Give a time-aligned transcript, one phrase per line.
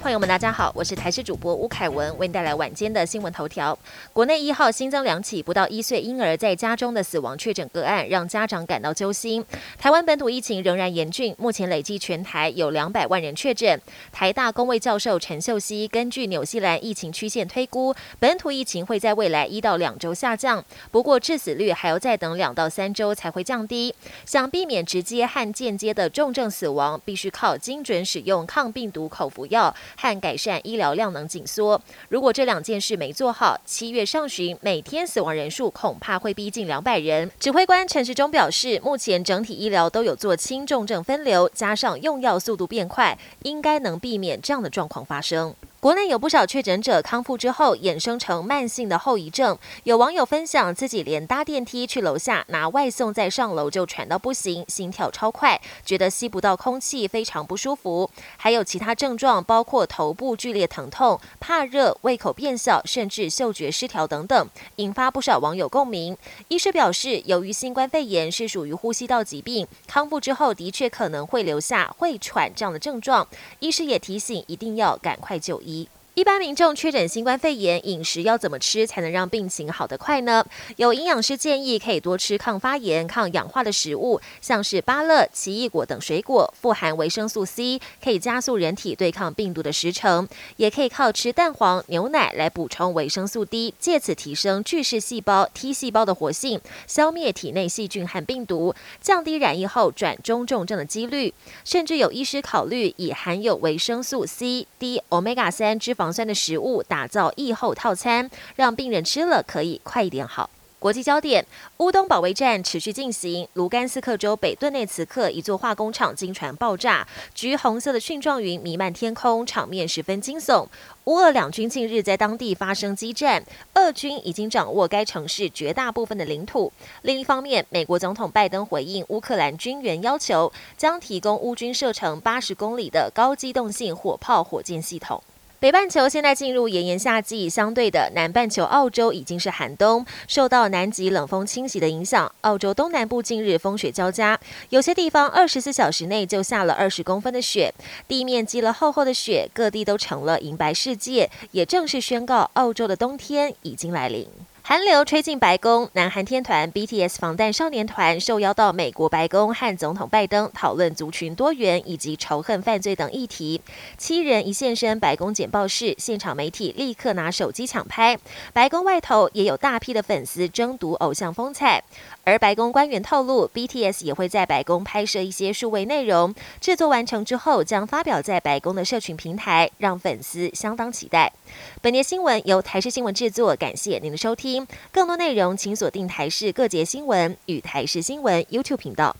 [0.00, 3.76] 朋友们，大家好，我是台视主播吴凯文，为您带来晚间的新闻头条。
[4.12, 9.44] 国内一号新增两起不到一岁婴儿在家中的死亡确诊个案，让家长感到揪心。
[9.76, 13.80] 台湾本土疫情仍然严峻，目前累计全台有两百万人确诊。
[14.12, 23.94] 台大公卫教授陈秀熙根据纽西兰疫情曲线推估，本土疫情会在未来一到两周下降，不过致死率还要再等两到三周才会降低。
[24.24, 29.74] 想避免直接和间接的重症死亡，必须靠精准使用抗病毒口服药。
[29.96, 37.30] 和改善医疗量能紧缩，如果这两件事没做好，七月上旬每天死亡人数恐怕会逼近两百人。
[37.38, 45.54] 指挥官陈时中表示，目前整体医疗都有做轻重症分流，加上用药速度变快，应该能避免这样的状况发生。
[45.80, 58.10] 国内有不少确诊者康复之后衍生成慢性的后遗症，有网友分享自己连搭电梯去楼下拿外送再上楼就喘到不行，心跳超快，觉得吸不到空气非常不舒服。
[58.36, 66.16] 还有其他症状，包括头部剧烈疼痛、怕热、胃口变小，甚至嗅觉失调等等，引发不少网友共鸣。
[66.48, 73.24] 医师表示，由于新冠肺炎是属于呼吸道疾病，康复之后的确可能会留下会喘这样的症状。
[73.60, 75.77] 医师也提醒，一定要赶快就医。
[76.18, 76.28] 一。
[76.28, 80.44] 般民众确诊新冠肺炎，饮食要怎么吃才能让病情好得快呢？
[80.76, 90.28] 有营养师建议可以多吃抗发炎、抗氧化的食物，像是芭乐、奇异果等水果，富含维生素 C，可以加速人体对抗病毒的时程。
[90.58, 101.32] 也可以靠吃蛋黄、牛奶来补充维生素 D，借此提升巨噬细胞 T 细胞的活性，消灭体内细菌和病毒，降低染疫后转中重症的几率。
[101.64, 106.07] 甚至有医师考虑以含有维生素 C、D、Omega 三脂肪。
[106.12, 110.48] 酸的食物打造疫后套餐，让病人吃了可以快一点好。
[110.80, 111.44] 国际焦点：
[111.78, 113.48] 乌东保卫战持续进行。
[113.54, 120.64] 卢甘斯克州北顿内茨克一座化工厂经传爆炸，橘红色的蕈状云弥漫天空，场面十分惊悚。
[121.06, 123.44] 乌俄两军近日在当地发生激战，
[123.74, 126.72] 俄军已经掌握该城市绝大部分的领土。
[127.02, 135.20] 另一方面，美国总统拜登回应乌克兰军援要求，将提供乌军射程八十公里的高机动性火炮火箭系统。
[135.60, 140.06] 北半球现在进入炎炎夏季，相对的南半球澳洲已经是寒冬。
[140.28, 144.38] 受到南极冷风侵袭的影响，澳洲东南部近日风雪交加，
[144.68, 147.74] 有些地方二十四小时内就下了二十公分的雪，
[148.06, 154.28] 地面积了厚厚的雪，各地都成了银白世界，也正式宣告澳洲的冬天已经来临。
[154.68, 163.62] 寒流吹进白宫，南韩天团 BTS 防弹少年团受邀到美国白宫和总统拜登讨论族群多元以及仇恨犯罪等议题。
[163.96, 168.18] 七人一现身白宫简报室，现场媒体立刻拿手机抢拍。
[168.52, 171.82] 白宫外头也有大批的粉丝争夺偶像风采。
[172.24, 181.32] 而白宫官员透露，BTS 也会在白宫拍摄一些数位内容，制作完成之后将发表在白宫的社群平台，让粉丝相当期待。
[181.80, 184.57] 本节新闻由台视新闻制作，感谢您的收听。
[184.92, 189.14] 更多内容请锁定台视各节新闻与台视新闻 YouTube 频道。